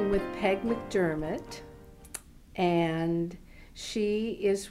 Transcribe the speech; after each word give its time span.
talking 0.00 0.10
with 0.10 0.40
Peg 0.40 0.62
McDermott, 0.62 1.60
and 2.56 3.36
she 3.74 4.38
is 4.40 4.70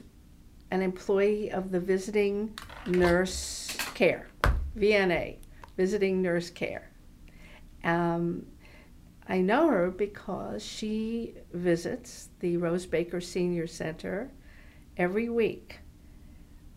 an 0.72 0.82
employee 0.82 1.52
of 1.52 1.70
the 1.72 1.80
Visiting 1.80 2.58
Nurse 2.88 3.76
Care, 3.94 4.28
VNA, 4.76 5.38
Visiting 5.78 6.24
Nurse 6.24 6.50
Care. 6.50 6.90
Um, 7.84 8.48
I 9.28 9.42
know 9.42 9.68
her 9.68 9.92
because 9.92 10.66
she 10.66 11.36
visits 11.54 12.30
the 12.40 12.58
Rose 12.58 12.88
Baker 12.88 13.22
Senior 13.22 13.68
Center 13.68 14.32
every 14.98 15.30
week. 15.30 15.80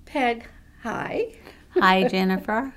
Peg, 0.05 0.47
hi. 0.83 1.33
Hi, 1.71 2.07
Jennifer. 2.07 2.75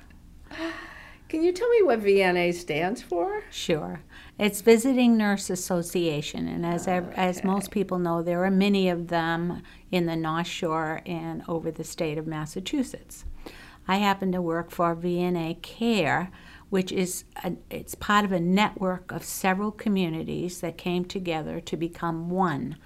Can 1.28 1.42
you 1.42 1.50
tell 1.50 1.68
me 1.70 1.82
what 1.82 2.02
VNA 2.02 2.54
stands 2.54 3.02
for? 3.02 3.42
Sure. 3.50 4.00
It's 4.38 4.60
Visiting 4.60 5.16
Nurse 5.16 5.50
Association, 5.50 6.46
and 6.46 6.64
as 6.64 6.86
ev- 6.86 7.12
as 7.16 7.42
most 7.42 7.72
people 7.72 7.98
know, 7.98 8.22
there 8.22 8.44
are 8.44 8.50
many 8.50 8.88
of 8.88 9.08
them 9.08 9.62
in 9.90 10.06
the 10.06 10.14
North 10.14 10.46
Shore 10.46 11.02
and 11.04 11.42
over 11.48 11.72
the 11.72 11.82
state 11.82 12.16
of 12.16 12.28
Massachusetts. 12.28 13.24
I 13.88 13.96
happen 13.96 14.30
to 14.32 14.42
work 14.42 14.70
for 14.70 14.94
VNA 14.94 15.62
Care, 15.62 16.30
which 16.70 16.92
is 16.92 17.24
a, 17.42 17.54
it's 17.70 17.96
part 17.96 18.24
of 18.24 18.30
a 18.30 18.38
network 18.38 19.10
of 19.10 19.24
several 19.24 19.72
communities 19.72 20.60
that 20.60 20.78
came 20.78 21.04
together 21.04 21.58
to 21.58 21.76
become 21.76 22.30
one. 22.30 22.76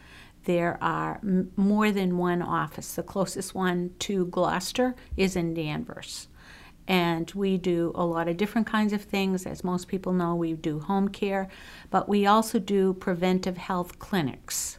There 0.45 0.79
are 0.83 1.21
m- 1.23 1.53
more 1.57 1.93
than 1.93 2.17
one 2.17 2.41
office. 2.41 2.95
The 2.95 3.03
closest 3.03 3.55
one 3.55 3.91
to 3.99 4.25
Gloucester 4.27 4.95
is 5.15 5.37
in 5.37 5.53
Danvers 5.53 6.29
and 6.91 7.31
we 7.37 7.57
do 7.57 7.93
a 7.95 8.05
lot 8.05 8.27
of 8.27 8.37
different 8.37 8.67
kinds 8.67 8.93
of 8.93 9.01
things. 9.01 9.47
As 9.47 9.63
most 9.63 9.87
people 9.87 10.13
know, 10.13 10.35
we 10.35 10.55
do 10.55 10.81
home 10.81 11.09
care, 11.09 11.47
but 11.89 12.09
we 12.09 12.27
also 12.27 12.59
do 12.59 12.95
preventive 12.95 13.57
health 13.57 14.01
clinics. 14.01 14.79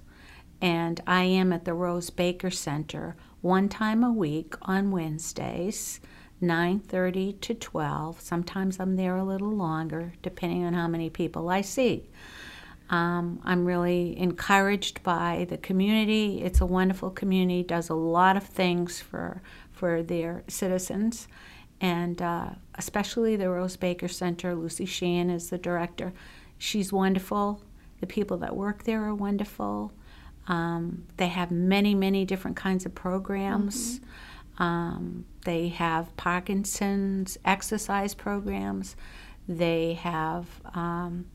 And 0.62 1.00
I 1.08 1.24
am 1.24 1.54
at 1.54 1.64
the 1.64 1.74
Rose 1.74 2.10
Baker 2.10 2.52
Center 2.52 3.16
one 3.40 3.70
time 3.70 4.04
a 4.04 4.12
week 4.12 4.56
on 4.64 4.92
Wednesdays, 4.92 6.02
9:30 6.42 7.40
to 7.40 7.54
12. 7.54 8.20
Sometimes 8.20 8.78
I'm 8.78 8.98
there 8.98 9.16
a 9.16 9.24
little 9.24 9.56
longer, 9.56 10.12
depending 10.22 10.66
on 10.66 10.74
how 10.74 10.90
many 10.90 11.10
people 11.10 11.48
I 11.48 11.62
see. 11.62 12.10
Um, 12.90 13.40
I'm 13.46 13.64
really 13.64 14.20
encouraged 14.20 15.02
by 15.02 15.48
the 15.50 15.58
community. 15.58 16.42
It's 16.42 16.60
a 16.60 16.66
wonderful 16.66 17.10
community. 17.10 17.64
Does 17.64 17.88
a 17.88 17.96
lot 17.96 18.36
of 18.36 18.44
things 18.44 19.00
for 19.00 19.42
for 19.72 20.04
their 20.04 20.44
citizens 20.50 21.30
and 21.82 22.22
uh, 22.22 22.50
especially 22.76 23.36
the 23.36 23.50
Rose 23.50 23.76
Baker 23.76 24.08
Center. 24.08 24.56
Lucy 24.56 24.86
Sheehan 24.86 25.30
is 25.30 25.50
the 25.50 25.58
director. 25.58 26.14
She's 26.58 26.94
wonderful. 26.94 27.64
The 28.00 28.08
people 28.08 28.38
that 28.38 28.56
work 28.56 28.84
there 28.84 29.04
are 29.04 29.16
wonderful. 29.16 29.92
Um, 30.48 31.08
they 31.18 31.28
have 31.28 31.52
many, 31.52 31.96
many 31.96 32.24
different 32.24 32.56
kinds 32.56 32.86
of 32.86 32.94
programs. 32.94 34.00
Mm-hmm. 34.00 34.64
Um, 34.64 35.26
they 35.44 35.70
have 35.70 36.16
Parkinson's 36.18 37.38
exercise 37.44 38.14
programs. 38.14 38.96
They 39.48 39.94
have 39.96 40.46
um, 40.76 41.26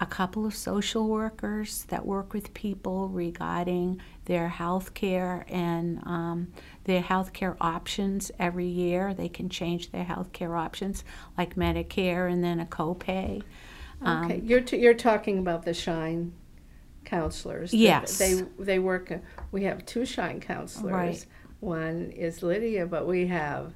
a 0.00 0.06
couple 0.06 0.44
of 0.44 0.54
social 0.54 1.08
workers 1.08 1.84
that 1.84 2.04
work 2.04 2.32
with 2.32 2.52
people 2.52 3.08
regarding 3.08 4.00
their 4.24 4.48
health 4.48 4.92
care 4.94 5.46
and 5.48 5.98
um, 6.04 6.52
their 6.84 7.00
health 7.00 7.32
care 7.32 7.56
options 7.60 8.32
every 8.38 8.66
year. 8.66 9.14
They 9.14 9.28
can 9.28 9.48
change 9.48 9.92
their 9.92 10.04
health 10.04 10.32
care 10.32 10.56
options, 10.56 11.04
like 11.38 11.54
Medicare 11.54 12.30
and 12.30 12.42
then 12.42 12.58
a 12.58 12.66
copay. 12.66 13.42
Okay, 14.02 14.40
um, 14.40 14.40
you're, 14.42 14.60
t- 14.60 14.78
you're 14.78 14.94
talking 14.94 15.38
about 15.38 15.64
the 15.64 15.72
Shine 15.72 16.32
counselors. 17.04 17.72
Yes. 17.72 18.18
They, 18.18 18.42
they 18.58 18.78
work, 18.80 19.12
uh, 19.12 19.18
we 19.52 19.62
have 19.64 19.86
two 19.86 20.04
Shine 20.04 20.40
counselors. 20.40 20.92
Right. 20.92 21.26
One 21.60 22.10
is 22.10 22.42
Lydia, 22.42 22.86
but 22.86 23.06
we 23.06 23.28
have 23.28 23.72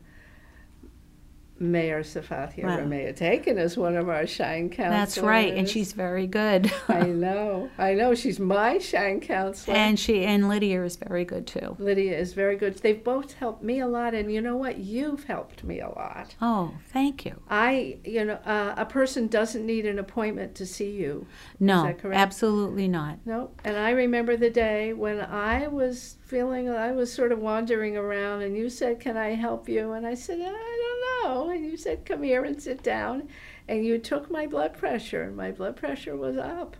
Mayor 1.61 2.03
Safathia 2.03 2.65
Wow. 2.65 2.79
Ramea 2.79 3.15
Taken 3.17 3.59
as 3.59 3.77
one 3.77 3.97
of 3.97 4.09
our 4.09 4.27
Shine 4.27 4.71
counselors. 4.71 5.15
That's 5.15 5.19
right, 5.19 5.55
and 5.55 5.69
she's 5.69 5.93
very 5.93 6.27
good. 6.27 6.71
I 6.89 7.03
know, 7.05 7.71
I 7.79 7.95
know. 7.95 8.15
She's 8.15 8.39
my 8.39 8.79
Shine 8.79 9.21
counselor. 9.21 9.77
and 9.77 9.99
she 9.99 10.25
and 10.25 10.49
Lydia 10.49 10.85
is 10.85 10.97
very 10.97 11.25
good 11.25 11.47
too. 11.47 11.77
Lydia 11.79 12.17
is 12.19 12.33
very 12.33 12.57
good. 12.57 12.77
They've 12.77 13.03
both 13.03 13.35
helped 13.35 13.63
me 13.63 13.81
a 13.81 13.87
lot, 13.87 14.15
and 14.15 14.33
you 14.33 14.41
know 14.41 14.57
what? 14.57 14.79
You've 14.79 15.25
helped 15.25 15.65
me 15.65 15.81
a 15.81 15.89
lot. 15.89 16.35
Oh, 16.41 16.75
thank 16.93 17.25
you. 17.25 17.41
I, 17.51 17.99
you 18.05 18.25
know, 18.25 18.39
uh, 18.45 18.75
a 18.77 18.87
person 18.87 19.27
doesn't 19.27 19.65
need 19.67 19.87
an 19.87 19.99
appointment 19.99 20.55
to 20.57 20.67
see 20.67 20.91
you. 20.93 21.27
No, 21.61 21.85
that 21.85 21.99
correct? 21.99 22.19
absolutely 22.21 22.89
not. 22.89 23.19
No, 23.27 23.51
and 23.65 23.77
I 23.77 23.91
remember 23.91 24.37
the 24.37 24.51
day 24.51 24.93
when 24.93 25.21
I 25.21 25.67
was 25.69 26.17
feeling 26.25 26.69
I 26.69 26.93
was 26.93 27.13
sort 27.13 27.33
of 27.33 27.39
wandering 27.41 27.97
around, 27.97 28.43
and 28.43 28.57
you 28.57 28.69
said, 28.71 29.01
"Can 29.01 29.17
I 29.17 29.35
help 29.35 29.69
you?" 29.69 29.93
And 29.93 30.07
I 30.07 30.15
said, 30.15 30.39
"I 30.41 30.45
don't 30.45 31.35
know." 31.37 31.48
And 31.51 31.65
you 31.65 31.77
said, 31.77 32.05
"Come 32.05 32.23
here 32.23 32.45
and 32.45 32.61
sit 32.63 32.83
down," 32.83 33.29
and 33.67 33.85
you 33.85 33.99
took 33.99 34.31
my 34.31 34.47
blood 34.47 34.75
pressure, 34.75 35.23
and 35.23 35.37
my 35.37 35.51
blood 35.51 35.77
pressure 35.77 36.17
was 36.17 36.37
up. 36.37 36.77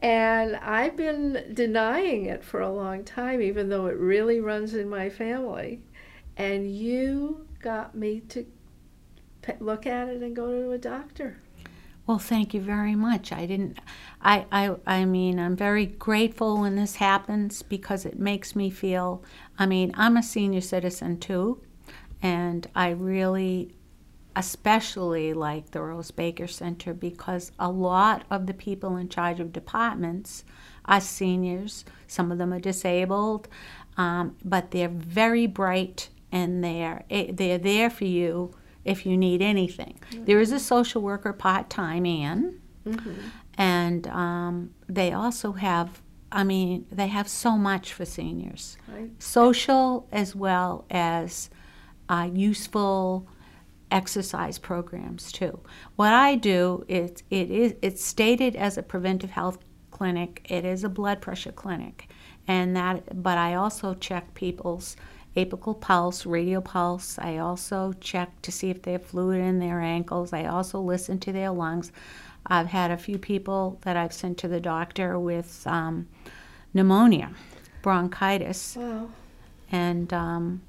And 0.00 0.56
I've 0.56 0.96
been 0.96 1.52
denying 1.54 2.26
it 2.26 2.44
for 2.44 2.60
a 2.60 2.70
long 2.72 3.04
time, 3.04 3.42
even 3.42 3.68
though 3.68 3.86
it 3.86 3.96
really 3.96 4.40
runs 4.40 4.74
in 4.74 4.88
my 4.88 5.10
family. 5.10 5.80
And 6.36 6.70
you 6.70 7.46
got 7.60 7.94
me 7.96 8.20
to 8.28 8.46
look 9.58 9.86
at 9.86 10.08
it 10.08 10.22
and 10.22 10.36
go 10.36 10.52
to 10.52 10.70
a 10.72 10.78
doctor. 10.78 11.38
Well, 12.06 12.18
thank 12.18 12.54
you 12.54 12.60
very 12.60 12.94
much. 12.94 13.32
I 13.32 13.44
didn't. 13.44 13.78
I, 14.22 14.46
I 14.50 14.76
I 14.86 15.04
mean, 15.04 15.38
I'm 15.38 15.56
very 15.56 15.84
grateful 15.84 16.60
when 16.60 16.76
this 16.76 16.96
happens 16.96 17.62
because 17.62 18.06
it 18.06 18.18
makes 18.18 18.56
me 18.56 18.70
feel. 18.70 19.22
I 19.58 19.66
mean, 19.66 19.92
I'm 19.94 20.16
a 20.16 20.22
senior 20.22 20.62
citizen 20.62 21.18
too, 21.18 21.60
and 22.22 22.66
I 22.74 22.90
really, 22.90 23.74
especially 24.36 25.32
like 25.34 25.70
the 25.70 25.80
Rose 25.82 26.10
Baker 26.10 26.46
Center 26.46 26.94
because 26.94 27.52
a 27.58 27.70
lot 27.70 28.24
of 28.30 28.46
the 28.46 28.54
people 28.54 28.96
in 28.96 29.08
charge 29.08 29.40
of 29.40 29.52
departments 29.52 30.44
are 30.84 31.00
seniors. 31.00 31.84
Some 32.06 32.32
of 32.32 32.38
them 32.38 32.52
are 32.52 32.60
disabled, 32.60 33.48
um, 33.96 34.36
but 34.44 34.70
they're 34.70 34.88
very 34.88 35.46
bright 35.46 36.08
and 36.32 36.62
they're 36.62 37.04
eh, 37.10 37.30
they're 37.32 37.58
there 37.58 37.90
for 37.90 38.04
you 38.04 38.54
if 38.84 39.04
you 39.04 39.16
need 39.16 39.42
anything. 39.42 39.98
There 40.24 40.40
is 40.40 40.52
a 40.52 40.58
social 40.60 41.02
worker 41.02 41.32
part 41.32 41.68
time, 41.68 42.06
Anne, 42.06 42.60
and 43.56 44.06
um, 44.08 44.70
they 44.88 45.12
also 45.12 45.52
have. 45.52 46.00
I 46.30 46.44
mean, 46.44 46.84
they 46.92 47.06
have 47.06 47.26
so 47.26 47.56
much 47.56 47.94
for 47.94 48.04
seniors, 48.04 48.76
Right. 48.86 49.10
social 49.18 50.06
as 50.12 50.36
well 50.36 50.84
as 50.90 51.48
uh, 52.08 52.28
useful 52.32 53.26
exercise 53.90 54.58
programs 54.58 55.32
too. 55.32 55.58
What 55.96 56.12
I 56.12 56.34
do 56.34 56.84
is 56.88 57.22
it 57.30 57.50
is 57.50 57.74
it's 57.82 58.04
stated 58.04 58.56
as 58.56 58.76
a 58.78 58.82
preventive 58.82 59.30
health 59.30 59.58
clinic. 59.90 60.46
It 60.48 60.64
is 60.64 60.84
a 60.84 60.88
blood 60.88 61.20
pressure 61.20 61.52
clinic, 61.52 62.08
and 62.46 62.76
that. 62.76 63.22
But 63.22 63.38
I 63.38 63.54
also 63.54 63.94
check 63.94 64.34
people's 64.34 64.96
apical 65.36 65.78
pulse, 65.80 66.26
radial 66.26 66.62
pulse. 66.62 67.18
I 67.18 67.38
also 67.38 67.92
check 68.00 68.42
to 68.42 68.52
see 68.52 68.70
if 68.70 68.82
they 68.82 68.92
have 68.92 69.04
fluid 69.04 69.40
in 69.40 69.58
their 69.60 69.80
ankles. 69.80 70.32
I 70.32 70.46
also 70.46 70.80
listen 70.80 71.18
to 71.20 71.32
their 71.32 71.50
lungs. 71.50 71.92
I've 72.46 72.68
had 72.68 72.90
a 72.90 72.96
few 72.96 73.18
people 73.18 73.78
that 73.82 73.96
I've 73.96 74.12
sent 74.12 74.38
to 74.38 74.48
the 74.48 74.60
doctor 74.60 75.18
with 75.18 75.66
um, 75.66 76.08
pneumonia, 76.72 77.30
bronchitis, 77.82 78.76
Wow. 78.76 79.08
and 79.70 80.12
um, 80.12 80.62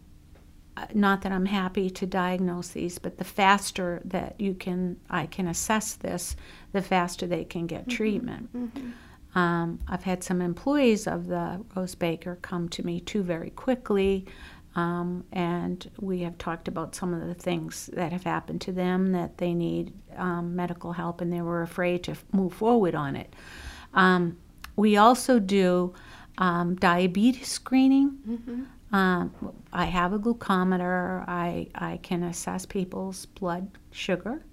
not 0.94 1.22
that 1.22 1.31
I'm 1.31 1.46
happy 1.46 1.90
to 1.90 2.06
diagnose 2.06 2.70
these, 2.70 3.00
but 3.00 3.18
the 3.18 3.24
faster 3.24 4.02
that 4.06 4.36
you 4.40 4.54
can, 4.54 4.98
I 5.10 5.26
can 5.26 5.48
assess 5.48 5.94
this, 5.96 6.36
the 6.72 6.81
faster 6.81 7.28
they 7.28 7.46
can 7.46 7.68
get 7.68 7.88
treatment. 7.90 8.50
Um, 9.36 9.80
I've 9.88 10.04
had 10.04 10.24
some 10.24 10.42
employees 10.42 11.08
of 11.08 11.28
the 11.28 11.64
Rose 11.76 11.96
Baker 11.96 12.38
come 12.42 12.68
to 12.70 12.86
me 12.86 13.00
too 13.00 13.22
very 13.24 13.52
quickly, 13.52 14.26
um, 14.76 15.24
and 15.31 15.90
we 16.00 16.22
have 16.22 16.38
talked 16.38 16.68
about 16.68 16.96
some 16.96 17.14
of 17.14 17.28
the 17.28 17.34
things 17.36 17.90
that 17.94 18.12
have 18.12 18.24
happened 18.24 18.62
to 18.62 18.72
them 18.72 19.12
that 19.12 19.38
they 19.38 19.54
need 19.54 19.94
um, 20.18 20.56
medical 20.56 20.94
help, 20.94 21.22
and 21.22 21.31
they 21.31 21.42
were 21.42 21.62
afraid 21.62 22.04
to 22.04 22.16
move 22.31 22.54
forward 22.54 22.96
on 22.96 23.16
it. 23.16 23.34
Um, 23.94 24.38
we 24.76 24.98
also 24.98 25.40
do 25.40 25.94
um, 26.38 26.76
diabetes 26.76 27.50
screening. 27.50 28.18
Um, 28.91 29.33
I 29.71 29.86
have 29.86 30.13
a 30.13 30.19
glucometer. 30.19 31.24
I, 31.27 31.68
I 31.75 31.97
can 31.97 32.24
assess 32.24 32.65
people's 32.65 33.25
blood 33.25 33.69
sugar. 33.91 34.44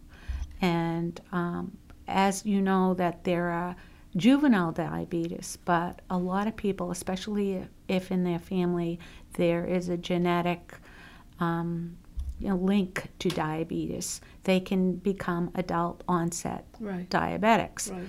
And 0.60 1.20
um, 1.32 1.76
as 2.08 2.44
you 2.44 2.60
know, 2.60 2.94
that 2.94 3.24
there 3.24 3.48
are 3.48 3.76
juvenile 4.16 4.72
diabetes, 4.72 5.58
but 5.64 6.00
a 6.10 6.18
lot 6.18 6.46
of 6.46 6.56
people, 6.56 6.90
especially 6.90 7.66
if 7.88 8.10
in 8.10 8.24
their 8.24 8.38
family 8.38 8.98
there 9.34 9.64
is 9.64 9.88
a 9.88 9.96
genetic 9.96 10.74
um, 11.40 11.96
you 12.38 12.48
know, 12.48 12.56
link 12.56 13.08
to 13.18 13.28
diabetes, 13.28 14.20
they 14.44 14.60
can 14.60 14.94
become 14.96 15.50
adult 15.54 16.02
onset 16.08 16.64
Right. 16.80 17.08
diabetics. 17.08 17.90
Right. 17.90 18.08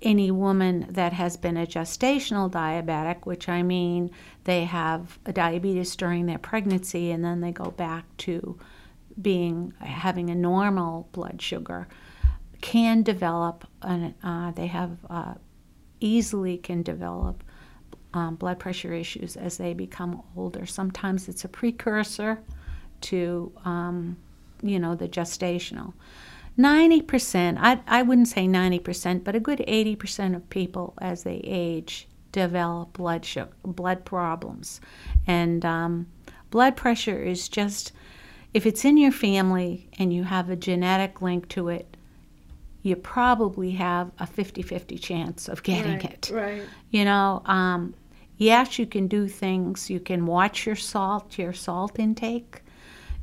Any 0.00 0.30
woman 0.30 0.86
that 0.90 1.12
has 1.12 1.36
been 1.36 1.56
a 1.56 1.66
gestational 1.66 2.50
diabetic, 2.50 3.26
which 3.26 3.48
I 3.48 3.62
mean 3.62 4.10
they 4.44 4.64
have 4.64 5.18
a 5.26 5.32
diabetes 5.32 5.96
during 5.96 6.26
their 6.26 6.38
pregnancy 6.38 7.10
and 7.10 7.24
then 7.24 7.40
they 7.40 7.50
go 7.50 7.70
back 7.70 8.04
to 8.18 8.58
being 9.20 9.72
having 9.80 10.30
a 10.30 10.34
normal 10.34 11.08
blood 11.12 11.42
sugar, 11.42 11.88
can 12.60 13.02
develop. 13.02 13.66
An, 13.82 14.14
uh, 14.22 14.52
they 14.52 14.68
have 14.68 14.96
uh, 15.10 15.34
easily 16.00 16.58
can 16.58 16.82
develop 16.82 17.42
um, 18.14 18.36
blood 18.36 18.58
pressure 18.58 18.92
issues 18.92 19.36
as 19.36 19.58
they 19.58 19.74
become 19.74 20.22
older. 20.36 20.64
Sometimes 20.66 21.28
it's 21.28 21.44
a 21.44 21.48
precursor 21.48 22.40
to, 23.00 23.52
um, 23.64 24.16
you 24.62 24.78
know, 24.78 24.94
the 24.94 25.08
gestational. 25.08 25.92
90%, 26.58 27.56
I, 27.60 27.80
I 27.86 28.02
wouldn't 28.02 28.28
say 28.28 28.46
90%, 28.46 29.22
but 29.22 29.36
a 29.36 29.40
good 29.40 29.60
80% 29.60 30.34
of 30.34 30.50
people 30.50 30.94
as 30.98 31.22
they 31.22 31.40
age 31.44 32.08
develop 32.32 32.92
blood 32.94 33.24
sugar, 33.24 33.52
blood 33.64 34.04
problems. 34.04 34.80
And 35.26 35.64
um, 35.64 36.08
blood 36.50 36.76
pressure 36.76 37.22
is 37.22 37.48
just, 37.48 37.92
if 38.54 38.66
it's 38.66 38.84
in 38.84 38.96
your 38.96 39.12
family 39.12 39.88
and 39.98 40.12
you 40.12 40.24
have 40.24 40.50
a 40.50 40.56
genetic 40.56 41.22
link 41.22 41.48
to 41.50 41.68
it, 41.68 41.96
you 42.82 42.96
probably 42.96 43.72
have 43.72 44.10
a 44.18 44.26
50 44.26 44.62
50 44.62 44.98
chance 44.98 45.48
of 45.48 45.62
getting 45.62 45.94
right, 45.94 46.04
it. 46.04 46.30
Right. 46.32 46.62
You 46.90 47.04
know, 47.04 47.42
um, 47.44 47.94
yes, 48.36 48.78
you 48.78 48.86
can 48.86 49.06
do 49.08 49.28
things. 49.28 49.90
You 49.90 50.00
can 50.00 50.26
watch 50.26 50.66
your 50.66 50.76
salt, 50.76 51.38
your 51.38 51.52
salt 51.52 51.98
intake. 51.98 52.62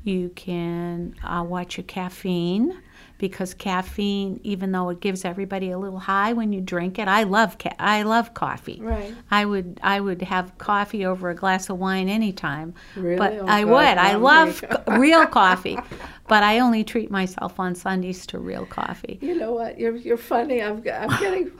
You 0.03 0.29
can 0.35 1.15
uh, 1.23 1.43
watch 1.47 1.77
your 1.77 1.85
caffeine 1.85 2.77
because 3.17 3.53
caffeine, 3.53 4.39
even 4.43 4.71
though 4.71 4.89
it 4.89 4.99
gives 4.99 5.23
everybody 5.25 5.71
a 5.71 5.77
little 5.77 5.99
high 5.99 6.33
when 6.33 6.51
you 6.51 6.61
drink 6.61 6.99
it, 6.99 7.07
I 7.07 7.23
love 7.23 7.57
ca- 7.57 7.75
I 7.79 8.03
love 8.03 8.33
coffee. 8.33 8.79
Right. 8.81 9.13
I 9.31 9.45
would 9.45 9.79
I 9.83 9.99
would 10.01 10.21
have 10.23 10.57
coffee 10.57 11.05
over 11.05 11.29
a 11.29 11.35
glass 11.35 11.69
of 11.69 11.77
wine 11.79 12.09
anytime. 12.09 12.73
Really? 12.95 13.17
But 13.17 13.33
Oh, 13.39 13.45
I 13.47 13.63
God, 13.63 13.71
would. 13.71 13.97
I 13.97 14.15
love 14.15 14.63
co- 14.69 14.97
real 14.97 15.25
coffee, 15.27 15.77
but 16.27 16.43
I 16.43 16.59
only 16.59 16.83
treat 16.83 17.11
myself 17.11 17.59
on 17.59 17.75
Sundays 17.75 18.25
to 18.27 18.39
real 18.39 18.65
coffee. 18.65 19.19
You 19.21 19.35
know 19.35 19.51
what? 19.53 19.79
You're 19.79 19.95
you're 19.95 20.17
funny. 20.17 20.61
I'm 20.61 20.83
I'm 20.91 21.19
getting 21.19 21.51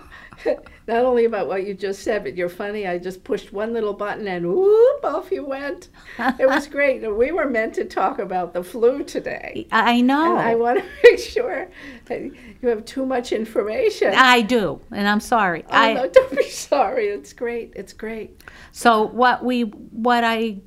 not 0.88 1.06
only 1.06 1.26
about 1.26 1.48
what 1.48 1.66
you 1.66 1.74
just 1.74 2.02
said, 2.02 2.24
but 2.24 2.36
you're 2.36 2.50
funny. 2.50 2.88
I 2.88 2.98
just 2.98 3.24
pushed 3.24 3.54
one 3.54 3.74
little 3.74 3.94
button 3.94 4.28
and 4.28 4.48
whoop, 4.48 5.04
off 5.04 5.32
you 5.32 5.46
went. 5.46 5.90
It 6.40 6.48
was 6.48 6.68
great. 6.78 7.02
We 7.02 7.32
were 7.32 7.50
meant 7.50 7.74
to 7.76 7.86
talk 7.86 8.20
about 8.20 8.54
the 8.54 8.64
flu 8.64 9.04
today. 9.04 9.68
I 9.72 10.02
know. 10.02 10.36
I 10.36 10.56
want 10.56 10.80
to 10.80 10.86
make 11.04 11.20
sure 11.20 11.70
that 12.06 12.22
you 12.22 12.70
have 12.70 12.86
too 12.86 13.06
much 13.06 13.32
information. 13.32 14.14
I 14.16 14.42
do, 14.42 14.82
and 14.92 15.08
I'm 15.08 15.20
sorry. 15.20 15.64
oh, 15.68 15.72
I 15.72 15.94
no, 15.94 16.10
don't 16.10 16.36
be 16.36 16.50
sorry. 16.50 17.08
It's 17.08 17.34
great. 17.34 17.74
It's 17.76 17.94
great. 17.94 18.42
So 18.72 19.04
what 19.04 19.44
we 19.44 19.62
what 19.64 20.24
I 20.24 20.58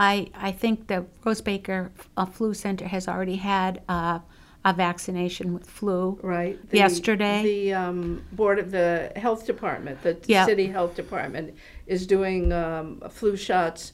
I 0.00 0.30
I 0.34 0.50
think 0.50 0.86
the 0.86 1.04
Rose 1.24 1.42
Baker 1.42 1.92
uh, 2.16 2.24
Flu 2.24 2.54
Center 2.54 2.88
has 2.88 3.06
already 3.06 3.36
had 3.36 3.82
uh, 3.86 4.20
a 4.64 4.72
vaccination 4.72 5.52
with 5.52 5.68
flu. 5.68 6.18
Right. 6.22 6.58
Yesterday? 6.72 7.42
the 7.42 7.74
um, 7.74 8.24
board 8.32 8.58
of 8.58 8.70
the 8.70 9.12
health 9.16 9.46
department, 9.46 10.02
the 10.02 10.18
Yeah. 10.26 10.46
city 10.46 10.66
health 10.66 10.96
department, 10.96 11.54
is 11.86 12.06
doing 12.06 12.50
um, 12.52 13.02
flu 13.10 13.36
shots 13.36 13.92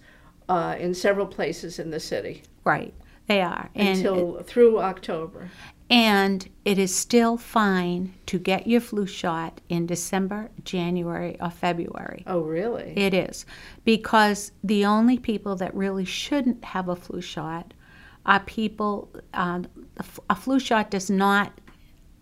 uh, 0.48 0.76
in 0.78 0.94
several 0.94 1.26
places 1.26 1.80
in 1.80 1.90
the 1.90 1.98
city 1.98 2.44
Right, 2.64 2.94
they 3.26 3.42
are, 3.42 3.68
and 3.74 3.96
until 3.96 4.42
through 4.44 4.78
October. 4.78 5.50
And 5.88 6.48
it 6.64 6.78
is 6.78 6.94
still 6.94 7.36
fine 7.36 8.14
to 8.26 8.38
get 8.38 8.66
your 8.66 8.80
flu 8.80 9.06
shot 9.06 9.60
in 9.68 9.86
December, 9.86 10.50
January, 10.64 11.36
or 11.40 11.50
February. 11.50 12.24
Oh, 12.26 12.40
really? 12.40 12.92
It 12.96 13.14
is 13.14 13.46
because 13.84 14.50
the 14.64 14.84
only 14.84 15.18
people 15.18 15.54
that 15.56 15.74
really 15.74 16.04
shouldn't 16.04 16.64
have 16.64 16.88
a 16.88 16.96
flu 16.96 17.20
shot 17.20 17.72
are 18.24 18.40
people. 18.40 19.10
Um, 19.32 19.66
a 19.98 20.00
f- 20.00 20.20
a 20.28 20.34
flu 20.34 20.58
shot 20.58 20.90
does 20.90 21.08
not 21.08 21.52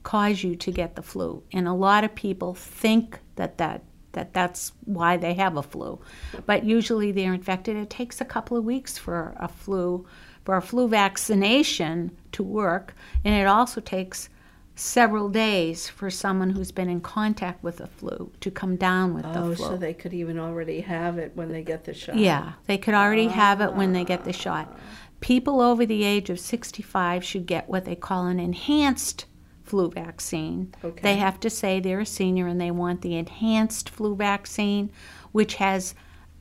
cause 0.02 0.44
you 0.44 0.54
to 0.56 0.70
get 0.70 0.96
the 0.96 1.02
flu, 1.02 1.42
and 1.52 1.66
a 1.66 1.72
lot 1.72 2.04
of 2.04 2.14
people 2.14 2.54
think 2.54 3.18
that 3.36 3.56
that 3.56 3.82
that 4.12 4.34
that's 4.34 4.72
why 4.84 5.16
they 5.16 5.32
have 5.34 5.56
a 5.56 5.62
flu, 5.62 5.98
but 6.44 6.64
usually 6.64 7.12
they're 7.12 7.32
infected. 7.32 7.76
It 7.76 7.88
takes 7.88 8.20
a 8.20 8.24
couple 8.26 8.58
of 8.58 8.64
weeks 8.64 8.98
for 8.98 9.34
a 9.38 9.48
flu 9.48 10.06
for 10.44 10.56
a 10.56 10.62
flu 10.62 10.86
vaccination 10.88 12.16
to 12.32 12.42
work, 12.42 12.94
and 13.24 13.34
it 13.34 13.46
also 13.46 13.80
takes 13.80 14.28
several 14.76 15.28
days 15.28 15.88
for 15.88 16.10
someone 16.10 16.50
who's 16.50 16.72
been 16.72 16.88
in 16.88 17.00
contact 17.00 17.62
with 17.62 17.76
the 17.76 17.86
flu 17.86 18.32
to 18.40 18.50
come 18.50 18.76
down 18.76 19.14
with 19.14 19.24
oh, 19.24 19.32
the 19.50 19.56
flu. 19.56 19.66
Oh, 19.66 19.68
so 19.70 19.76
they 19.76 19.94
could 19.94 20.12
even 20.12 20.38
already 20.38 20.80
have 20.80 21.18
it 21.18 21.32
when 21.34 21.50
they 21.50 21.62
get 21.62 21.84
the 21.84 21.94
shot. 21.94 22.16
Yeah, 22.16 22.52
they 22.66 22.78
could 22.78 22.94
already 22.94 23.28
have 23.28 23.60
it 23.60 23.72
when 23.74 23.92
they 23.92 24.04
get 24.04 24.24
the 24.24 24.30
ah. 24.30 24.32
shot. 24.32 24.78
People 25.20 25.60
over 25.60 25.86
the 25.86 26.04
age 26.04 26.28
of 26.28 26.38
65 26.38 27.24
should 27.24 27.46
get 27.46 27.68
what 27.68 27.84
they 27.84 27.96
call 27.96 28.26
an 28.26 28.40
enhanced 28.40 29.26
flu 29.62 29.90
vaccine. 29.90 30.74
Okay. 30.84 31.00
They 31.02 31.16
have 31.16 31.40
to 31.40 31.50
say 31.50 31.80
they're 31.80 32.00
a 32.00 32.06
senior 32.06 32.46
and 32.46 32.60
they 32.60 32.70
want 32.70 33.00
the 33.00 33.16
enhanced 33.16 33.88
flu 33.88 34.14
vaccine, 34.14 34.90
which 35.32 35.54
has 35.54 35.94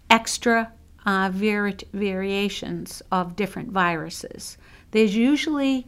extra 0.09 0.73
uh, 1.05 1.29
vari- 1.33 1.77
variations 1.93 3.01
of 3.11 3.35
different 3.35 3.71
viruses. 3.71 4.57
There's 4.91 5.15
usually, 5.15 5.85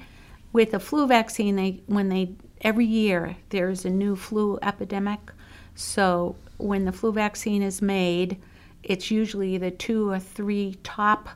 with 0.54 0.74
a 0.74 0.80
flu 0.80 1.08
vaccine, 1.08 1.56
they 1.56 1.82
when 1.86 2.10
they 2.10 2.36
every 2.62 2.86
year 2.86 3.36
there's 3.50 3.86
a 3.86 3.90
new 3.90 4.16
flu 4.16 4.58
epidemic. 4.62 5.20
So 5.76 6.36
when 6.58 6.86
the 6.86 6.92
flu 6.92 7.12
vaccine 7.12 7.62
is 7.62 7.82
made, 7.82 8.42
it's 8.84 9.12
usually 9.12 9.58
the 9.58 9.72
two 9.72 10.10
or 10.10 10.20
three 10.20 10.78
top 10.84 11.30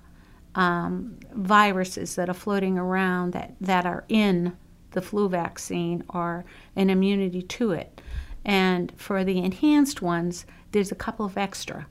um, 0.56 1.18
viruses 1.34 2.16
that 2.16 2.30
are 2.30 2.34
floating 2.34 2.78
around 2.78 3.34
that, 3.34 3.56
that 3.62 3.86
are 3.86 4.06
in 4.10 4.56
the 4.92 5.02
flu 5.02 5.30
vaccine 5.30 6.04
or 6.10 6.46
an 6.76 6.90
immunity 6.90 7.42
to 7.42 7.72
it. 7.72 8.02
And 8.46 8.92
for 8.96 9.24
the 9.24 9.40
enhanced 9.40 10.02
ones, 10.02 10.46
there's 10.72 10.92
a 10.92 10.96
couple 10.96 11.26
of 11.26 11.38
extra. 11.38 11.88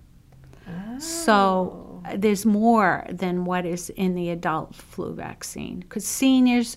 So 0.99 2.03
uh, 2.05 2.17
there's 2.17 2.45
more 2.45 3.07
than 3.11 3.45
what 3.45 3.65
is 3.65 3.91
in 3.91 4.15
the 4.15 4.31
adult 4.31 4.75
flu 4.75 5.15
vaccine 5.15 5.81
because 5.81 6.07
seniors 6.07 6.77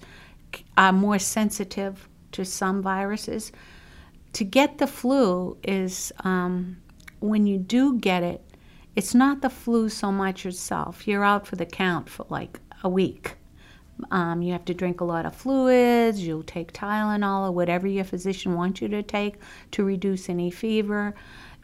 are 0.77 0.93
more 0.93 1.19
sensitive 1.19 2.07
to 2.33 2.45
some 2.45 2.81
viruses. 2.81 3.51
To 4.33 4.43
get 4.43 4.77
the 4.77 4.87
flu 4.87 5.57
is 5.63 6.11
um, 6.23 6.77
when 7.19 7.45
you 7.45 7.57
do 7.57 7.97
get 7.97 8.23
it, 8.23 8.41
it's 8.95 9.13
not 9.15 9.41
the 9.41 9.49
flu 9.49 9.89
so 9.89 10.11
much 10.11 10.45
itself. 10.45 11.07
You're 11.07 11.23
out 11.23 11.47
for 11.47 11.55
the 11.55 11.65
count 11.65 12.09
for 12.09 12.25
like 12.29 12.59
a 12.83 12.89
week. 12.89 13.35
Um, 14.09 14.41
you 14.41 14.51
have 14.53 14.65
to 14.65 14.73
drink 14.73 15.01
a 15.01 15.05
lot 15.05 15.25
of 15.25 15.35
fluids. 15.35 16.25
You'll 16.25 16.43
take 16.43 16.73
Tylenol 16.73 17.49
or 17.49 17.51
whatever 17.51 17.87
your 17.87 18.03
physician 18.03 18.55
wants 18.55 18.81
you 18.81 18.87
to 18.89 19.03
take 19.03 19.35
to 19.71 19.83
reduce 19.83 20.27
any 20.27 20.49
fever. 20.49 21.13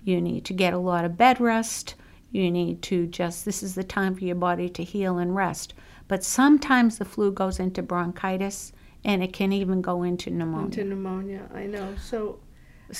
You 0.03 0.21
need 0.21 0.45
to 0.45 0.53
get 0.53 0.73
a 0.73 0.77
lot 0.77 1.03
of 1.03 1.17
bed 1.17 1.41
rest. 1.41 1.95
You 2.31 2.51
need 2.51 2.81
to 2.83 3.07
just, 3.07 3.45
this 3.45 3.63
is 3.63 3.75
the 3.75 3.83
time 3.83 4.15
for 4.15 4.23
your 4.25 4.35
body 4.35 4.69
to 4.69 4.83
heal 4.83 5.17
and 5.17 5.35
rest. 5.35 5.73
But 6.07 6.23
sometimes 6.23 6.97
the 6.97 7.05
flu 7.05 7.31
goes 7.31 7.59
into 7.59 7.81
bronchitis 7.81 8.73
and 9.03 9.23
it 9.23 9.33
can 9.33 9.53
even 9.53 9.81
go 9.81 10.03
into 10.03 10.29
pneumonia. 10.29 10.65
Into 10.65 10.83
pneumonia, 10.83 11.49
I 11.53 11.65
know. 11.65 11.95
So, 12.01 12.39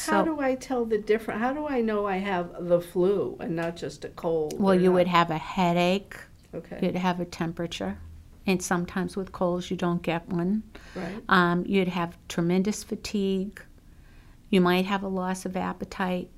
how 0.05 0.22
do 0.24 0.39
I 0.41 0.55
tell 0.55 0.84
the 0.86 0.98
difference? 0.98 1.39
How 1.39 1.53
do 1.53 1.67
I 1.67 1.81
know 1.81 2.05
I 2.05 2.17
have 2.17 2.67
the 2.67 2.81
flu 2.81 3.38
and 3.39 3.55
not 3.55 3.75
just 3.77 4.03
a 4.05 4.10
cold? 4.10 4.60
Well, 4.60 4.75
you 4.75 4.89
not- 4.89 4.93
would 4.96 5.07
have 5.07 5.31
a 5.31 5.38
headache, 5.38 6.17
Okay. 6.53 6.79
you'd 6.81 6.96
have 6.96 7.19
a 7.19 7.25
temperature, 7.25 7.98
and 8.46 8.62
sometimes 8.62 9.15
with 9.15 9.31
colds 9.31 9.69
you 9.72 9.77
don't 9.77 10.01
get 10.01 10.27
one. 10.29 10.63
Right. 10.96 11.22
Um, 11.29 11.63
you'd 11.65 11.88
have 11.89 12.17
tremendous 12.27 12.84
fatigue. 12.84 13.62
You 14.50 14.62
might 14.62 14.86
have 14.86 15.03
a 15.03 15.07
loss 15.10 15.46
of 15.46 15.55
appetite. 15.57 16.29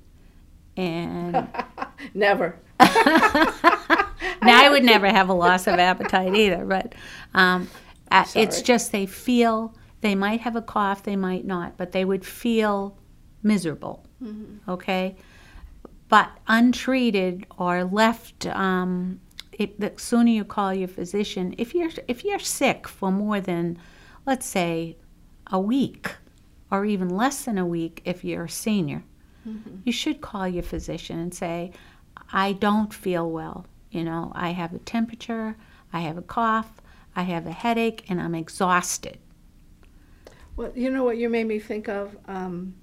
And 0.76 1.48
Never. 2.14 2.58
now 2.80 2.86
I 4.42 4.68
would 4.70 4.84
never 4.84 5.08
have 5.08 5.28
a 5.28 5.34
loss 5.34 5.66
of 5.66 5.78
appetite 5.78 6.34
either, 6.34 6.64
but 6.64 6.94
um, 7.34 7.68
it's 8.34 8.62
just 8.62 8.92
they 8.92 9.06
feel, 9.06 9.74
they 10.00 10.14
might 10.14 10.40
have 10.40 10.56
a 10.56 10.62
cough, 10.62 11.02
they 11.02 11.16
might 11.16 11.44
not, 11.44 11.76
but 11.76 11.92
they 11.92 12.04
would 12.04 12.24
feel 12.24 12.96
miserable. 13.42 14.04
Okay? 14.68 15.16
But 16.08 16.30
untreated 16.48 17.46
or 17.58 17.84
left, 17.84 18.46
um, 18.46 19.20
it, 19.52 19.78
the 19.78 19.92
sooner 19.96 20.30
you 20.30 20.44
call 20.44 20.74
your 20.74 20.88
physician, 20.88 21.54
if 21.58 21.74
you're, 21.74 21.90
if 22.08 22.24
you're 22.24 22.38
sick 22.38 22.88
for 22.88 23.12
more 23.12 23.40
than, 23.40 23.78
let's 24.26 24.46
say, 24.46 24.96
a 25.52 25.60
week, 25.60 26.10
or 26.70 26.84
even 26.84 27.08
less 27.08 27.44
than 27.44 27.58
a 27.58 27.66
week 27.66 28.00
if 28.04 28.24
you're 28.24 28.44
a 28.44 28.48
senior, 28.50 29.02
you 29.84 29.92
should 29.92 30.20
call 30.20 30.46
your 30.46 30.62
physician 30.62 31.18
and 31.18 31.34
say, 31.34 31.72
I 32.32 32.52
don't 32.52 32.92
feel 32.92 33.30
well. 33.30 33.66
You 33.90 34.04
know, 34.04 34.32
I 34.34 34.50
have 34.50 34.72
a 34.72 34.78
temperature, 34.78 35.56
I 35.92 36.00
have 36.00 36.16
a 36.16 36.22
cough, 36.22 36.80
I 37.16 37.22
have 37.22 37.46
a 37.46 37.52
headache, 37.52 38.04
and 38.08 38.20
I'm 38.20 38.34
exhausted. 38.34 39.18
Well, 40.56 40.72
you 40.74 40.90
know 40.90 41.04
what 41.04 41.16
you 41.16 41.28
made 41.28 41.46
me 41.46 41.58
think 41.58 41.88
of? 41.88 42.16
Um, 42.28 42.74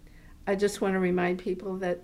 I 0.48 0.56
just 0.56 0.82
want 0.82 0.96
to 0.96 1.00
remind 1.00 1.40
people 1.40 1.78
that 1.78 2.02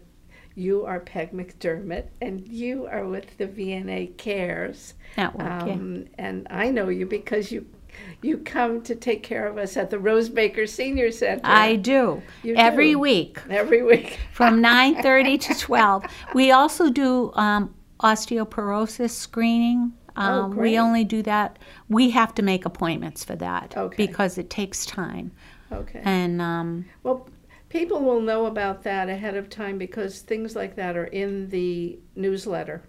you 0.55 0.85
are 0.85 0.99
Peg 0.99 1.31
McDermott 1.31 2.05
and 2.21 2.47
you 2.47 2.85
are 2.85 3.05
with 3.05 3.37
the 3.37 3.47
VNA 3.47 4.17
Cares. 4.17 4.93
Network, 5.17 5.47
yeah. 5.47 5.73
Um, 5.73 6.05
and 6.17 6.47
I 6.49 6.69
know 6.69 6.89
you 6.89 7.05
because 7.05 7.51
you 7.51 7.65
you 8.21 8.37
come 8.37 8.81
to 8.83 8.95
take 8.95 9.23
care 9.23 9.47
of 9.47 9.57
us 9.57 9.77
at 9.77 9.89
the 9.89 9.99
Rose 9.99 10.29
Baker 10.29 10.65
Senior 10.67 11.11
Center 11.11 11.41
I 11.45 11.75
do. 11.75 12.21
You 12.43 12.55
Every 12.55 12.91
do. 12.91 12.99
week 12.99 13.39
every 13.49 13.83
week. 13.83 14.19
from 14.31 14.61
9.30 14.63 15.39
to 15.41 15.53
12. 15.59 16.05
We 16.33 16.51
also 16.51 16.89
do 16.89 17.31
um, 17.35 17.73
osteoporosis 17.99 19.11
screening. 19.11 19.93
Oh, 20.15 20.21
Um, 20.43 20.51
great. 20.51 20.71
we 20.71 20.79
only 20.79 21.03
do 21.03 21.21
that. 21.23 21.57
We 21.89 22.11
have 22.11 22.35
to 22.35 22.43
make 22.43 22.65
appointments 22.65 23.23
for 23.23 23.35
that 23.37 23.75
Okay. 23.75 23.95
because 24.07 24.37
it 24.37 24.49
takes 24.49 24.85
time. 24.85 25.31
Okay. 25.71 26.01
And 26.03 26.39
um, 26.41 26.85
Well, 27.01 27.27
people 27.69 27.99
will 28.03 28.21
know 28.21 28.45
about 28.45 28.83
that 28.83 29.09
ahead 29.09 29.35
of 29.35 29.49
time 29.49 29.79
because 29.79 30.19
things 30.21 30.55
like 30.55 30.75
that 30.75 30.95
are 30.95 31.05
in 31.05 31.49
the 31.49 31.97
newsletter. 32.15 32.83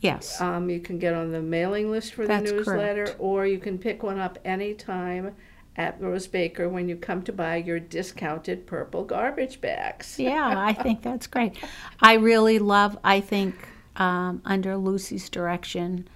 Yes, 0.00 0.40
Um, 0.40 0.68
you 0.70 0.80
can 0.80 0.98
get 0.98 1.14
on 1.14 1.30
the 1.30 1.40
mailing 1.42 1.90
list 1.90 2.14
for 2.14 2.26
the 2.26 2.40
newsletter, 2.40 3.04
correct. 3.04 3.16
or 3.18 3.46
you 3.46 3.58
can 3.58 3.78
pick 3.78 4.02
one 4.02 4.18
up 4.18 4.38
anytime 4.44 5.34
at 5.76 6.00
Rose 6.00 6.26
Baker 6.26 6.68
when 6.68 6.88
you 6.88 6.96
come 6.96 7.22
to 7.22 7.32
buy 7.32 7.56
your 7.56 7.78
discounted 7.80 8.66
purple 8.66 9.04
garbage 9.04 9.60
bags. 9.60 10.18
yeah, 10.18 10.54
I 10.56 10.72
think 10.72 11.02
that's 11.02 11.26
great. 11.26 11.56
I 12.00 12.14
really 12.14 12.58
love, 12.58 12.98
I 13.04 13.20
think, 13.20 13.54
um, 13.96 14.42
under 14.44 14.76
Lucy's 14.76 15.28
direction 15.28 16.08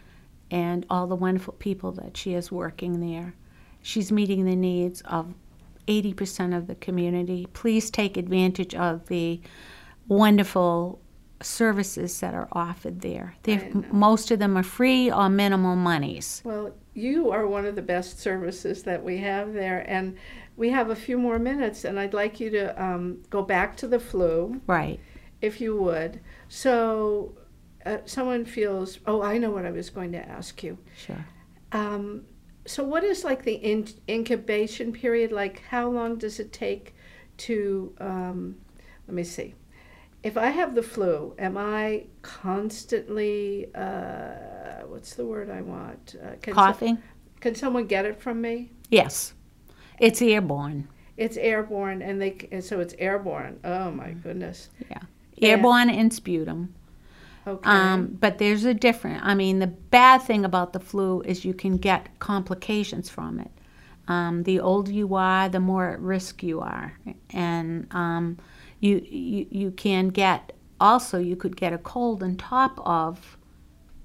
and 0.51 0.85
all 0.91 1.07
the 1.07 1.17
wonderful 1.17 1.55
people 1.55 1.93
that 1.93 2.17
she 2.17 2.35
is 2.35 2.53
working 2.53 3.01
there, 3.01 3.35
she's 3.83 4.13
meeting 4.13 4.45
the 4.45 4.57
needs 4.57 5.01
of 5.03 5.35
80% 5.89 6.57
of 6.57 6.67
the 6.67 6.75
community. 6.77 7.47
Please 7.53 7.91
take 7.91 8.17
advantage 8.17 8.75
of 8.75 9.07
the 9.09 9.41
wonderful 10.09 11.01
services 11.45 12.21
that 12.21 12.35
are 12.35 12.49
offered 12.53 13.01
there. 13.01 13.35
Most 13.93 14.31
of 14.31 14.39
them 14.39 14.57
are 14.57 14.63
free 14.63 15.11
or 15.11 15.29
minimal 15.29 15.77
monies. 15.77 16.43
Well, 16.45 16.75
you 16.95 17.31
are 17.31 17.47
one 17.47 17.67
of 17.67 17.75
the 17.75 17.83
best 17.83 18.19
services 18.21 18.83
that 18.85 19.03
we 19.03 19.19
have 19.19 19.53
there, 19.53 19.85
and 19.89 20.17
we 20.57 20.71
have 20.71 20.91
a 20.91 20.97
few 20.97 21.19
more 21.19 21.39
minutes, 21.39 21.85
and 21.85 21.99
I'd 21.99 22.15
like 22.15 22.39
you 22.41 22.51
to 22.51 22.83
um, 22.83 23.23
go 23.31 23.43
back 23.43 23.77
to 23.79 23.89
the 23.89 23.99
flu. 23.99 24.61
Right. 24.67 25.01
if 25.43 25.61
you 25.61 25.77
would. 25.77 26.21
So, 26.49 27.37
uh, 27.85 27.99
someone 28.07 28.45
feels, 28.45 28.99
oh, 29.07 29.21
I 29.23 29.37
know 29.39 29.51
what 29.51 29.67
I 29.67 29.71
was 29.71 29.91
going 29.91 30.13
to 30.13 30.19
ask 30.29 30.63
you. 30.63 30.79
Sure. 30.97 31.27
Um, 31.73 32.25
so, 32.67 32.83
what 32.85 33.05
is 33.05 33.25
like 33.25 33.43
the 33.43 33.55
in- 33.57 33.89
incubation 34.09 34.93
period? 34.93 35.33
Like, 35.33 35.63
how 35.69 35.89
long 35.91 36.17
does 36.17 36.41
it 36.41 36.53
take 36.53 36.95
to, 37.39 37.95
um, 38.01 38.57
let 39.07 39.15
me 39.15 39.25
see. 39.25 39.55
If 40.25 40.39
I 40.39 40.47
have 40.47 40.75
the 40.75 40.83
flu, 40.83 41.35
am 41.39 41.59
I 41.59 42.05
constantly, 42.23 43.69
uh, 43.75 44.87
what's 44.87 45.15
the 45.15 45.27
word 45.27 45.51
I 45.51 45.61
want? 45.61 46.17
Uh, 46.21 46.31
can, 46.41 46.55
so- 46.55 46.61
Coughing? 46.61 46.99
can 47.41 47.55
someone 47.55 47.87
get 47.87 48.07
it 48.07 48.21
from 48.21 48.41
me? 48.41 48.71
Yes. 48.89 49.35
It's 49.99 50.23
airborne. 50.23 50.89
It's 51.19 51.37
airborne, 51.37 52.03
and 52.03 52.21
they 52.21 52.49
and 52.51 52.65
so 52.65 52.81
it's 52.81 52.95
airborne. 52.99 53.61
Oh 53.63 53.93
my 53.93 54.11
goodness. 54.13 54.71
Yeah. 54.91 54.99
Yeah. 55.37 55.51
Airborne 55.51 55.89
and 55.91 56.13
sputum. 56.13 56.75
Okay. 57.47 57.71
Um, 57.71 58.17
but 58.19 58.39
there's 58.39 58.65
a 58.65 58.75
different. 58.75 59.25
I 59.25 59.35
mean, 59.35 59.61
the 59.61 59.69
bad 59.69 60.23
thing 60.23 60.45
about 60.45 60.73
the 60.73 60.81
flu 60.81 61.21
is 61.21 61.45
you 61.45 61.55
can 61.55 61.77
get 61.77 62.19
complications 62.19 63.09
from 63.09 63.39
it. 63.39 63.51
Um, 64.09 64.43
the 64.43 64.59
older 64.59 64.91
you 64.91 65.15
are, 65.15 65.49
the 65.49 65.61
more 65.61 65.91
at 65.91 66.01
risk 66.01 66.43
you 66.43 66.61
are, 66.61 66.95
and 67.31 67.87
um, 67.93 68.39
you, 68.85 69.01
you 69.09 69.47
you 69.51 69.71
can 69.71 70.09
get 70.09 70.53
also 70.79 71.19
you 71.19 71.37
could 71.37 71.57
get 71.57 71.73
a 71.73 71.79
cold 71.79 72.23
on 72.23 72.37
top 72.37 72.79
of 72.85 73.39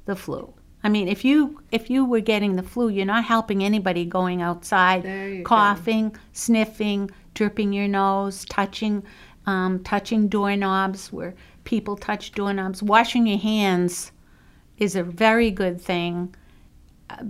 the 0.06 0.16
flu. 0.16 0.54
I 0.84 0.88
mean, 0.88 1.10
if 1.10 1.26
you 1.26 1.62
if 1.72 1.90
you 1.90 2.06
were 2.06 2.22
getting 2.22 2.56
the 2.56 2.64
flu, 2.64 2.88
you're 2.88 3.06
not 3.06 3.26
helping 3.26 3.62
anybody 3.62 4.06
going 4.06 4.42
outside, 4.42 5.04
you 5.04 5.38
go. 5.40 5.44
coughing, 5.44 6.16
sniffing, 6.32 7.12
dripping 7.34 7.74
your 7.74 7.90
nose, 7.90 8.46
touching 8.46 9.04
um, 9.46 9.84
touching 9.84 10.30
doorknobs 10.30 11.12
where 11.12 11.36
people 11.66 11.98
touch 11.98 12.32
doorknobs. 12.32 12.82
Washing 12.82 13.28
your 13.28 13.40
hands 13.40 14.14
is 14.78 14.96
a 14.96 15.04
very 15.04 15.52
good 15.52 15.82
thing, 15.82 16.34
uh, 17.10 17.24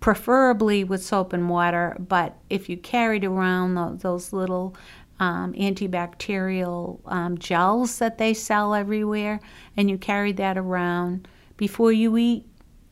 preferably 0.00 0.84
with 0.84 1.04
soap 1.04 1.34
and 1.34 1.50
water. 1.50 1.96
But 1.98 2.38
if 2.48 2.70
you 2.70 2.78
carried 2.78 3.24
around 3.24 3.74
tho- 3.74 3.96
those 3.96 4.32
little 4.32 4.74
um, 5.20 5.52
antibacterial 5.54 7.00
um, 7.06 7.38
gels 7.38 7.98
that 7.98 8.18
they 8.18 8.34
sell 8.34 8.74
everywhere, 8.74 9.40
and 9.76 9.90
you 9.90 9.98
carry 9.98 10.32
that 10.32 10.56
around 10.56 11.28
before 11.56 11.92
you 11.92 12.16
eat, 12.16 12.46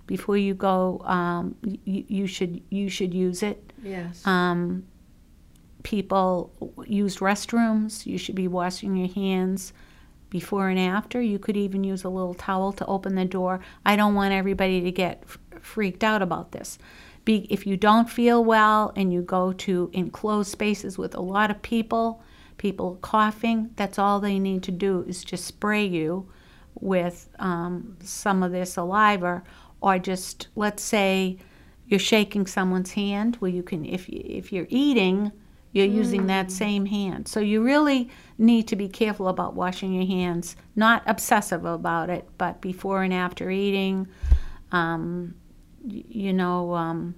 before 0.07 0.37
you 0.37 0.55
go, 0.55 1.01
um, 1.05 1.57
you, 1.85 2.05
you 2.09 2.27
should 2.27 2.63
you 2.71 2.89
should 2.89 3.13
use 3.15 3.43
it 3.43 3.67
yes. 3.83 4.27
um, 4.27 4.85
people 5.83 6.53
use 6.87 7.19
restrooms. 7.19 8.07
You 8.07 8.19
should 8.19 8.35
be 8.35 8.49
washing 8.49 8.97
your 8.97 9.09
hands 9.09 9.73
before 10.31 10.69
and 10.69 10.79
after. 10.79 11.21
You 11.21 11.39
could 11.39 11.57
even 11.57 11.85
use 11.85 12.05
a 12.05 12.09
little 12.09 12.35
towel 12.35 12.73
to 12.75 12.87
open 12.87 13.15
the 13.15 13.25
door. 13.25 13.61
I 13.85 13.97
don't 13.97 14.15
want 14.15 14.35
everybody 14.35 14.81
to 14.83 14.91
get 14.91 15.23
f- 15.25 15.39
freaked 15.63 16.03
out 16.03 16.23
about 16.23 16.53
this. 16.53 16.79
Be, 17.27 17.47
if 17.51 17.67
you 17.67 17.77
don't 17.77 18.09
feel 18.09 18.43
well 18.43 18.93
and 18.97 19.13
you 19.13 19.21
go 19.21 19.53
to 19.53 19.91
enclosed 19.93 20.51
spaces 20.51 20.97
with 20.97 21.15
a 21.15 21.21
lot 21.21 21.51
of 21.51 21.61
people, 21.61 22.23
people 22.57 22.99
coughing, 23.03 23.71
that's 23.77 23.99
all 23.99 24.21
they 24.21 24.39
need 24.39 24.63
to 24.63 24.73
do 24.73 25.05
is 25.07 25.23
just 25.23 25.45
spray 25.45 25.85
you 25.85 26.27
with 26.81 27.29
um, 27.41 27.97
some 28.01 28.43
of 28.43 28.53
their 28.53 28.65
saliva, 28.65 29.43
or 29.81 29.99
just 29.99 30.49
let's 30.55 30.83
say 30.83 31.37
you're 31.89 31.99
shaking 31.99 32.47
someone's 32.47 32.93
hand. 32.93 33.39
Well, 33.41 33.51
you 33.51 33.63
can 33.63 33.85
if 33.85 34.09
you, 34.09 34.23
if 34.25 34.53
you're 34.53 34.69
eating, 34.71 35.33
you're 35.73 35.85
using 35.87 36.27
that 36.29 36.51
same 36.51 36.87
hand. 36.87 37.29
So 37.29 37.41
you 37.41 37.63
really 37.63 38.09
need 38.39 38.69
to 38.69 38.77
be 38.77 38.89
careful 38.89 39.29
about 39.29 39.55
washing 39.55 39.93
your 39.93 40.07
hands. 40.07 40.57
Not 40.77 41.03
obsessive 41.07 41.65
about 41.65 42.09
it, 42.09 42.27
but 42.39 42.61
before 42.61 43.03
and 43.03 43.13
after 43.13 43.51
eating. 43.51 44.07
Um, 44.73 45.35
you 45.87 46.33
know, 46.33 46.75
um, 46.75 47.15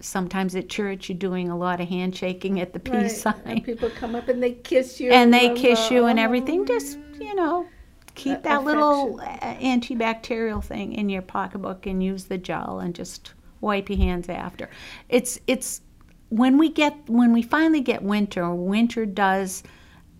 sometimes 0.00 0.54
at 0.56 0.68
church 0.68 1.08
you're 1.08 1.18
doing 1.18 1.48
a 1.50 1.56
lot 1.56 1.80
of 1.80 1.88
handshaking 1.88 2.60
at 2.60 2.72
the 2.72 2.80
peace 2.80 2.92
Right. 2.94 3.10
sign 3.10 3.40
And 3.46 3.64
people 3.64 3.90
come 3.90 4.14
up 4.14 4.28
and 4.28 4.42
they 4.42 4.52
kiss 4.52 5.00
you. 5.00 5.10
and 5.12 5.32
they 5.32 5.54
kiss 5.54 5.90
you 5.90 6.06
and 6.06 6.18
everything. 6.18 6.60
Oh, 6.62 6.64
Just 6.66 6.98
you 7.20 7.34
know, 7.34 7.66
keep 8.14 8.38
A- 8.38 8.42
that 8.42 8.64
little 8.64 9.20
uh, 9.20 9.54
antibacterial 9.56 10.62
thing 10.62 10.92
in 10.92 11.08
your 11.08 11.22
pocketbook 11.22 11.86
and 11.86 12.02
use 12.02 12.24
the 12.24 12.38
gel 12.38 12.80
and 12.80 12.94
just 12.94 13.32
wipe 13.60 13.88
your 13.88 13.98
hands 13.98 14.28
after. 14.28 14.68
It's 15.08 15.38
it's 15.46 15.80
when 16.28 16.58
we 16.58 16.68
get 16.70 16.94
when 17.08 17.32
we 17.32 17.42
finally 17.42 17.80
get 17.80 18.02
winter. 18.02 18.52
Winter 18.54 19.06
does 19.06 19.62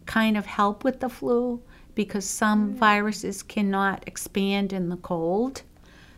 kind 0.06 0.36
of 0.36 0.46
help 0.46 0.84
with 0.84 1.00
the 1.00 1.08
flu 1.08 1.62
because 1.94 2.24
some 2.24 2.74
viruses 2.74 3.42
cannot 3.42 4.02
expand 4.06 4.72
in 4.72 4.88
the 4.88 4.96
cold. 4.98 5.62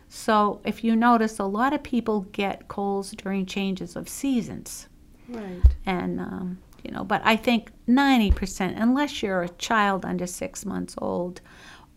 So 0.09 0.61
if 0.63 0.83
you 0.83 0.95
notice, 0.95 1.39
a 1.39 1.45
lot 1.45 1.73
of 1.73 1.83
people 1.83 2.21
get 2.31 2.67
colds 2.67 3.11
during 3.11 3.45
changes 3.45 3.95
of 3.95 4.07
seasons. 4.07 4.87
Right. 5.29 5.61
and 5.85 6.21
um, 6.21 6.57
you 6.85 6.91
know 6.91 7.03
but 7.03 7.21
i 7.25 7.35
think 7.35 7.71
90% 7.85 8.81
unless 8.81 9.21
you're 9.21 9.41
a 9.41 9.49
child 9.49 10.05
under 10.05 10.25
six 10.25 10.65
months 10.65 10.95
old 10.99 11.41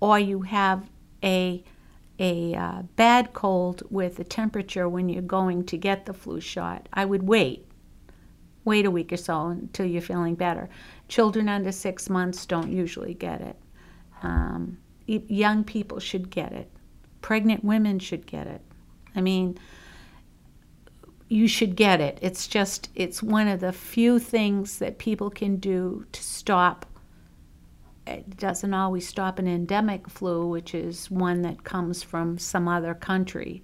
or 0.00 0.18
you 0.18 0.42
have 0.42 0.90
a 1.22 1.62
a 2.18 2.54
uh, 2.54 2.82
bad 2.96 3.32
cold 3.32 3.82
with 3.88 4.18
a 4.18 4.24
temperature 4.24 4.88
when 4.88 5.08
you're 5.08 5.22
going 5.22 5.64
to 5.66 5.76
get 5.76 6.06
the 6.06 6.12
flu 6.12 6.40
shot 6.40 6.88
i 6.92 7.04
would 7.04 7.22
wait. 7.22 7.66
Wait 8.64 8.84
a 8.84 8.90
week 8.90 9.12
or 9.12 9.16
so 9.16 9.46
until 9.46 9.86
you're 9.86 10.02
feeling 10.02 10.34
better. 10.34 10.68
Children 11.08 11.48
under 11.48 11.72
six 11.72 12.10
months 12.10 12.44
don't 12.44 12.70
usually 12.70 13.14
get 13.14 13.40
it. 13.40 13.56
Um, 14.22 14.76
young 15.06 15.64
people 15.64 15.98
should 15.98 16.28
get 16.28 16.52
it 16.52 16.70
pregnant 17.20 17.64
women 17.64 17.98
should 17.98 18.26
get 18.26 18.46
it 18.46 18.62
i 19.14 19.20
mean 19.20 19.58
you 21.28 21.46
should 21.46 21.76
get 21.76 22.00
it. 22.00 22.18
It's 22.20 22.48
just, 22.48 22.90
it's 22.96 23.22
one 23.22 23.46
of 23.46 23.60
the 23.60 23.72
few 23.72 24.18
things 24.18 24.80
that 24.80 24.98
people 24.98 25.30
can 25.30 25.56
do 25.56 26.04
to 26.10 26.22
stop. 26.22 26.84
It 28.04 28.36
doesn't 28.36 28.74
always 28.74 29.06
stop 29.06 29.38
an 29.38 29.46
endemic 29.46 30.10
flu, 30.10 30.48
which 30.48 30.74
is 30.74 31.08
one 31.08 31.42
that 31.42 31.62
comes 31.62 32.02
from 32.02 32.36
some 32.36 32.66
other 32.66 32.94
country, 32.94 33.62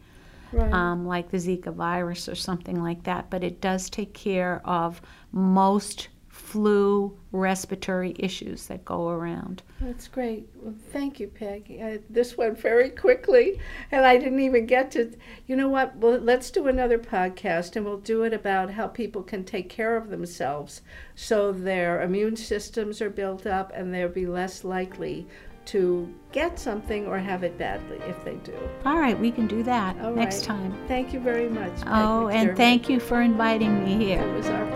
Right. 0.52 0.72
um, 0.72 1.06
like 1.06 1.30
the 1.30 1.38
Zika 1.38 1.74
virus 1.74 2.28
or 2.28 2.36
something 2.36 2.80
like 2.80 3.02
that. 3.02 3.30
But 3.30 3.42
it 3.42 3.60
does 3.60 3.90
take 3.90 4.14
care 4.14 4.62
of 4.64 5.02
most 5.32 6.06
flu, 6.36 7.16
respiratory 7.32 8.14
issues 8.18 8.66
that 8.66 8.84
go 8.84 9.08
around. 9.08 9.62
That's 9.80 10.06
great. 10.06 10.48
Well, 10.56 10.74
thank 10.92 11.18
you, 11.18 11.28
Peggy. 11.28 11.80
Uh, 11.80 11.98
this 12.10 12.36
went 12.36 12.60
very 12.60 12.90
quickly, 12.90 13.58
and 13.90 14.04
I 14.04 14.16
didn't 14.18 14.40
even 14.40 14.66
get 14.66 14.90
to. 14.92 15.12
You 15.46 15.56
know 15.56 15.68
what? 15.68 15.96
Well, 15.96 16.18
let's 16.18 16.50
do 16.50 16.66
another 16.68 16.98
podcast, 16.98 17.74
and 17.76 17.84
we'll 17.84 17.98
do 17.98 18.22
it 18.22 18.32
about 18.32 18.70
how 18.70 18.86
people 18.86 19.22
can 19.22 19.44
take 19.44 19.68
care 19.68 19.96
of 19.96 20.10
themselves 20.10 20.82
so 21.14 21.52
their 21.52 22.02
immune 22.02 22.36
systems 22.36 23.00
are 23.00 23.10
built 23.10 23.46
up 23.46 23.72
and 23.74 23.92
they'll 23.92 24.08
be 24.08 24.26
less 24.26 24.62
likely 24.62 25.26
to 25.66 26.14
get 26.30 26.58
something 26.58 27.06
or 27.06 27.18
have 27.18 27.42
it 27.42 27.58
badly 27.58 27.98
if 28.06 28.24
they 28.24 28.36
do. 28.36 28.56
All 28.84 28.98
right, 28.98 29.18
we 29.18 29.32
can 29.32 29.46
do 29.46 29.62
that 29.64 29.98
All 30.00 30.12
next 30.12 30.36
right. 30.36 30.58
time. 30.58 30.78
Thank 30.86 31.12
you 31.12 31.18
very 31.18 31.48
much. 31.48 31.74
Peg 31.76 31.88
Oh, 31.88 32.28
and 32.28 32.56
thank 32.56 32.88
you 32.88 33.00
for 33.00 33.20
inviting 33.20 33.84
me 33.84 33.96
here. 33.96 34.20
It 34.20 34.32
was 34.36 34.46
our 34.46 34.66